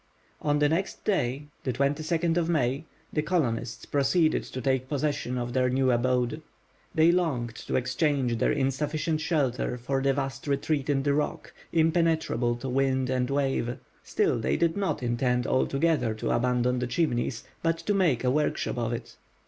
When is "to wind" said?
12.55-13.11